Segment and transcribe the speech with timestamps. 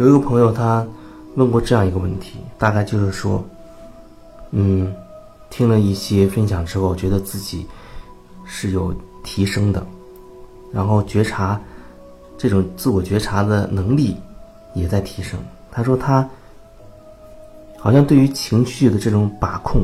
[0.00, 0.86] 有一个朋友他
[1.34, 3.44] 问过这样一个问题，大概就是说，
[4.50, 4.90] 嗯，
[5.50, 7.66] 听了一些分享之后，觉得自己
[8.46, 9.86] 是有提升的，
[10.72, 11.60] 然后觉察
[12.38, 14.16] 这种自我觉察的能力
[14.72, 15.38] 也在提升。
[15.70, 16.26] 他说他
[17.76, 19.82] 好像对于情绪的这种把控，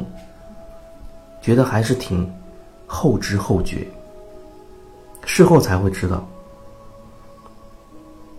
[1.43, 2.27] 觉得还是挺
[2.87, 3.87] 后知后觉，
[5.27, 6.27] 事后才会知道。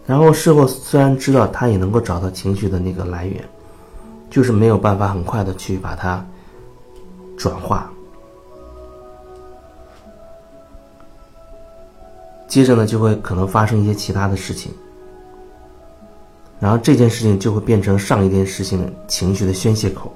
[0.08, 3.44] 然后事后虽然知道他也能够找到情绪的那个来源，
[4.30, 6.26] 就是没有办法很快的去把它
[7.38, 7.92] 转化。
[12.48, 14.72] 接着呢，就会可能发生一些其他的事情，
[16.58, 20.10] 然后这件事情就会变成上一件事情情绪的宣泄口。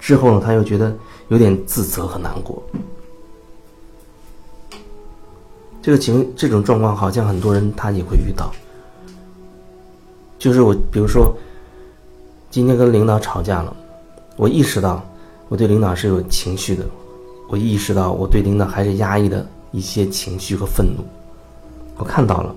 [0.00, 0.92] 之后呢，他又觉得
[1.28, 2.60] 有点自责和难过。
[5.88, 8.52] 这个情这种状况，好像很多人他也会遇到。
[10.38, 11.34] 就是我，比如说，
[12.50, 13.74] 今天跟领导吵架了，
[14.36, 15.02] 我意识到
[15.48, 16.84] 我对领导是有情绪的，
[17.48, 21.02] 我意识到我对领导还是压抑的一些情绪和愤怒，
[21.96, 22.54] 我看到了。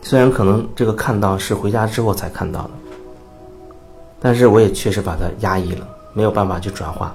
[0.00, 2.70] 虽然可能这个看到是回家之后才看到的，
[4.18, 7.14] 但是我也确实把它压抑了，没有办法去转化。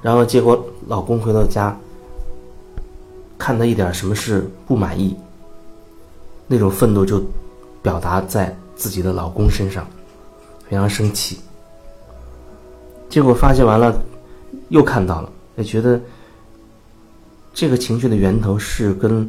[0.00, 1.76] 然后结果老公回到家。
[3.40, 5.16] 看到一点什么事不满意，
[6.46, 7.24] 那种愤怒就
[7.82, 9.86] 表达在自己的老公身上，
[10.68, 11.40] 非常生气。
[13.08, 13.98] 结果发泄完了，
[14.68, 15.98] 又看到了，也觉得
[17.54, 19.28] 这个情绪的源头是跟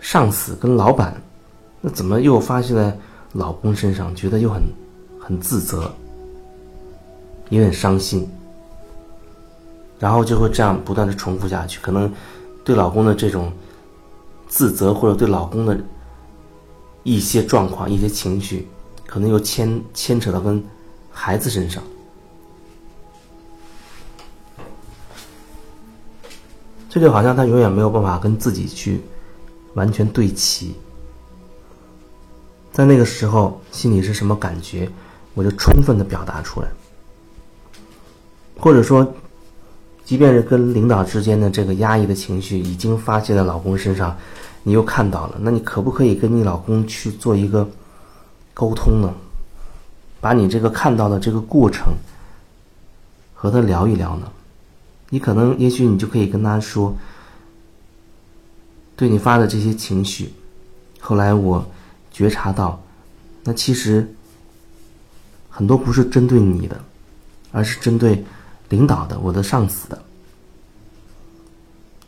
[0.00, 1.18] 上司、跟老板，
[1.80, 2.94] 那怎么又发泄在
[3.32, 4.14] 老公身上？
[4.14, 4.62] 觉得又很
[5.18, 5.90] 很自责，
[7.48, 8.28] 也很伤心，
[9.98, 12.12] 然后就会这样不断的重复下去，可能。
[12.64, 13.52] 对老公的这种
[14.48, 15.78] 自责，或者对老公的
[17.02, 18.66] 一些状况、一些情绪，
[19.06, 20.64] 可能又牵牵扯到跟
[21.10, 21.82] 孩子身上，
[26.88, 29.02] 这就好像他永远没有办法跟自己去
[29.74, 30.74] 完全对齐。
[32.72, 34.90] 在那个时候，心里是什么感觉，
[35.34, 36.68] 我就充分的表达出来，
[38.58, 39.06] 或者说。
[40.04, 44.14] 即便是跟领导之间的这个压抑的情绪已经发泄在老公身上，
[44.62, 47.66] 你又看到了，那你可不可以跟你老公去做一个
[48.52, 49.14] 沟通呢？
[50.20, 51.94] 把你这个看到的这个过程
[53.34, 54.30] 和他聊一聊呢？
[55.08, 56.94] 你可能也许你就可以跟他说，
[58.96, 60.32] 对你发的这些情绪，
[61.00, 61.64] 后来我
[62.12, 62.82] 觉察到，
[63.42, 64.06] 那其实
[65.48, 66.78] 很多不是针对你的，
[67.52, 68.22] 而是针对。
[68.68, 70.02] 领导的，我的上司的，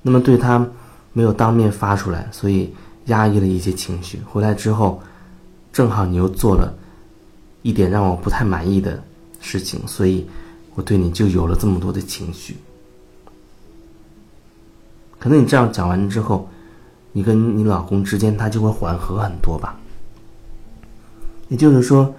[0.03, 0.67] 那么对他
[1.13, 2.73] 没有当面发出来，所以
[3.07, 4.21] 压抑了一些情绪。
[4.25, 5.01] 回来之后，
[5.73, 6.75] 正好你又做了
[7.63, 9.03] 一点让我不太满意的
[9.41, 10.27] 事情，所以
[10.75, 12.57] 我对你就有了这么多的情绪。
[15.19, 16.49] 可能你这样讲完之后，
[17.13, 19.79] 你跟你老公之间他就会缓和很多吧。
[21.49, 22.15] 也就是说，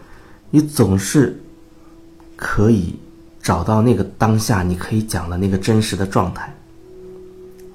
[0.50, 1.42] 你总是
[2.36, 2.98] 可以。
[3.47, 6.53] 找到那个当下你可以讲的那个真实的状态，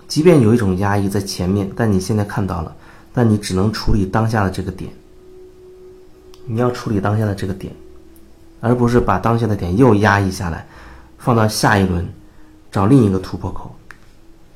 [0.07, 2.77] 即便有一种压抑在前面，但你现在看到了，
[3.11, 4.93] 但你只能处理当下的这个点。
[6.45, 7.73] 你要处理当下的这个点，
[8.61, 10.67] 而不是把当下的点又压抑下来，
[11.17, 12.07] 放到下一轮
[12.71, 13.75] 找另一个突破口。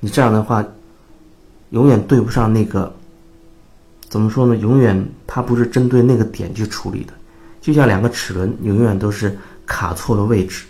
[0.01, 0.63] 你这样的话，
[1.71, 2.95] 永远对不上那个，
[4.11, 4.55] 怎么说呢？
[4.55, 7.15] 永远它不是针对那个点去处理的，
[7.63, 9.35] 就像两个齿轮永远都是
[9.65, 10.67] 卡错了位置。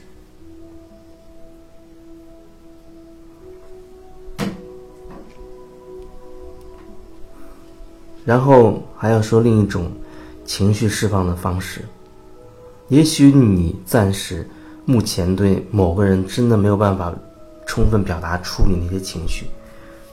[8.27, 9.91] 然后还要说另一种
[10.45, 11.81] 情绪释放的方式。
[12.89, 14.45] 也许你暂时
[14.85, 17.15] 目前对某个人真的没有办法
[17.67, 19.47] 充分表达出你那些情绪，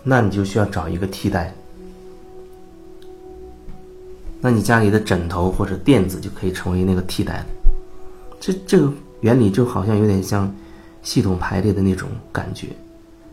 [0.04, 1.54] 那你就需要找一个替代。
[4.40, 7.44] 那你家里的枕头或者垫子就可以成为那个替代。
[8.40, 10.54] 这这个原理就好像有点像
[11.02, 12.68] 系统排列的那种感觉，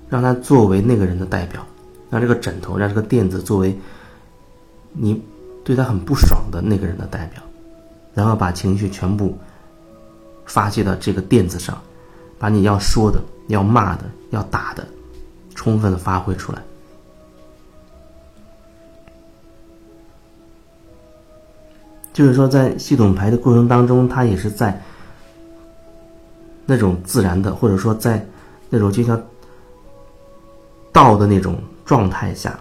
[0.08, 1.66] 让它作为那个人的代表，
[2.08, 3.78] 让这个枕头，让这个垫子作为。
[4.92, 5.22] 你
[5.64, 7.42] 对他很不爽的那个人的代表，
[8.14, 9.36] 然后把情绪全部
[10.44, 11.80] 发泄到这个垫子上，
[12.38, 14.86] 把你要说的、要骂的、要打的，
[15.54, 16.60] 充分的发挥出来。
[22.12, 24.78] 就是说，在系统排的过程当中，它也是在
[26.66, 28.26] 那种自然的，或者说在
[28.68, 29.22] 那种就像
[30.92, 32.58] 道的那种状态下。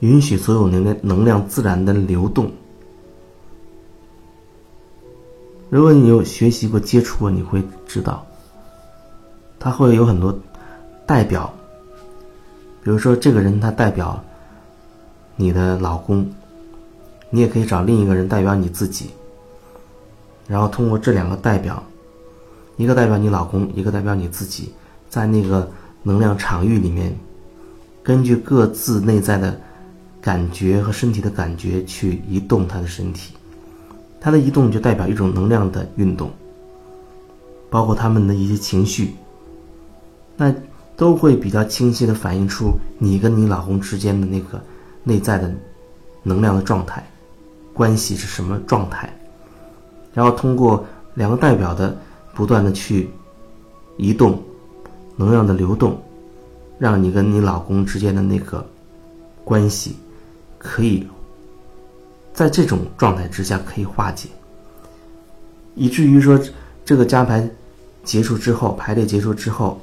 [0.00, 2.50] 允许所有能量能量自然的流动。
[5.70, 8.26] 如果你有学习过、接触过，你会知道，
[9.58, 10.36] 它会有很多
[11.04, 11.52] 代表。
[12.82, 14.18] 比如说，这个人他代表
[15.36, 16.26] 你的老公，
[17.28, 19.10] 你也可以找另一个人代表你自己，
[20.46, 21.82] 然后通过这两个代表，
[22.76, 24.72] 一个代表你老公，一个代表你自己，
[25.10, 25.68] 在那个
[26.02, 27.14] 能量场域里面，
[28.02, 29.60] 根据各自内在的
[30.20, 33.34] 感觉和身体的感觉去移动他的身体。
[34.20, 36.30] 它的移动就代表一种能量的运动，
[37.70, 39.14] 包括他们的一些情绪，
[40.36, 40.52] 那
[40.96, 44.60] 都会比较清晰的反映出你跟你老公之间的那个
[45.04, 45.54] 内在的
[46.24, 47.08] 能量的状态，
[47.72, 49.08] 关系是什么状态，
[50.12, 50.84] 然后通过
[51.14, 51.96] 两个代表的
[52.34, 53.08] 不断的去
[53.96, 54.42] 移动，
[55.14, 55.96] 能量的流动，
[56.76, 58.66] 让你跟你老公之间的那个
[59.44, 59.96] 关系
[60.58, 61.06] 可以。
[62.34, 64.28] 在这种状态之下可以化解，
[65.74, 66.38] 以至于说
[66.84, 67.50] 这个加排
[68.04, 69.80] 结束之后，排列结束之后，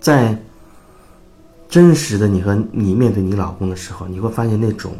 [0.00, 0.36] 在
[1.68, 4.92] 真实的你和你面对你老公的时候，你会发现那种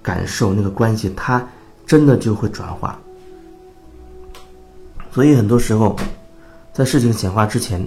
[0.00, 1.44] 感受、那个关系，它
[1.84, 2.96] 真的就会转化。
[5.10, 5.96] 所以很多时候，
[6.72, 7.84] 在事情显化之前，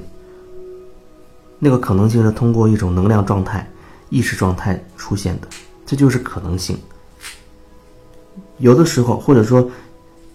[1.59, 3.65] 那个可能性是通过一种能量状态、
[4.09, 5.47] 意识状态出现的，
[5.85, 6.77] 这就是可能性。
[8.57, 9.69] 有的时候，或者说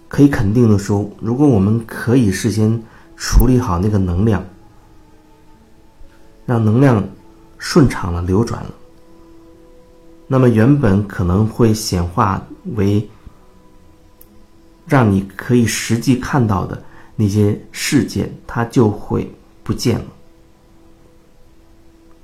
[0.09, 2.71] 可以肯定的说，如果我们可以事先
[3.17, 4.45] 处理好那个能量，
[6.47, 7.03] 让能量
[7.59, 8.71] 顺畅了、流转了，
[10.27, 12.41] 那么原本可能会显化
[12.77, 13.09] 为
[14.87, 16.83] 让你可以实际看到的
[17.17, 19.31] 那些事件，它就会
[19.63, 20.07] 不见了。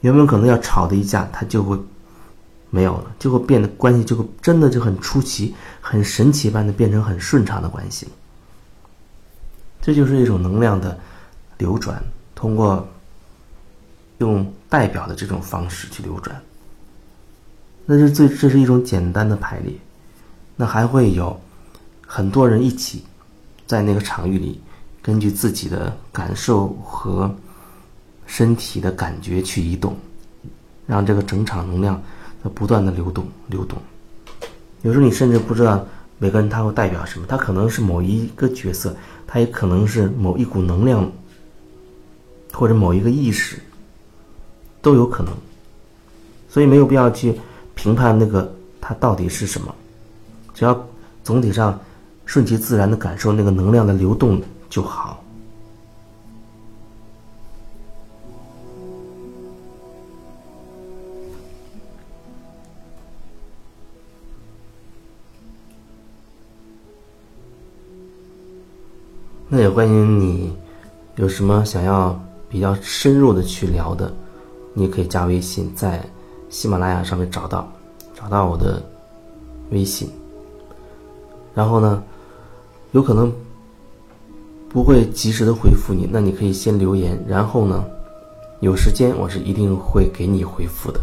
[0.02, 1.78] 原本可能要吵的一架，它就会。
[2.70, 8.06] 没有了，就会变得关系就会真的就很出奇、很神奇般的变成很顺畅的关系。
[9.80, 10.98] 这就是一种能量的
[11.58, 12.02] 流转，
[12.34, 12.86] 通过
[14.18, 16.36] 用代表的这种方式去流转。
[17.84, 19.72] 那是最这是一种简单的排列，
[20.56, 21.40] 那还会有
[22.04, 23.04] 很多人一起
[23.64, 24.60] 在那个场域里，
[25.00, 27.32] 根据自己的感受和
[28.26, 29.96] 身体的感觉去移动，
[30.84, 32.02] 让这个整场能量。
[32.48, 33.78] 不断的流动，流动。
[34.82, 35.84] 有时候你甚至不知道
[36.18, 38.94] 每个人他会代表什么，他可能是某一个角色，
[39.26, 41.10] 他也可能是某一股能量，
[42.52, 43.58] 或者某一个意识，
[44.80, 45.32] 都有可能。
[46.48, 47.38] 所以没有必要去
[47.74, 48.50] 评判那个
[48.80, 49.74] 它到底是什么，
[50.54, 50.88] 只要
[51.22, 51.78] 总体上
[52.24, 54.40] 顺其自然的感受那个能量的流动
[54.70, 55.22] 就好。
[69.48, 70.52] 那也欢迎你，
[71.14, 74.12] 有什么想要比较深入的去聊的，
[74.74, 76.04] 你也可以加微信，在
[76.48, 77.72] 喜马拉雅上面找到，
[78.12, 78.82] 找到我的
[79.70, 80.10] 微信。
[81.54, 82.02] 然后呢，
[82.90, 83.32] 有可能
[84.68, 87.84] 不会及时的回复你，那你可以先留言，然后呢，
[88.58, 90.98] 有时间我是一定会给你回复的。